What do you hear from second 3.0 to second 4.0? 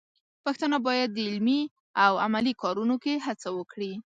کې هڅه وکړي.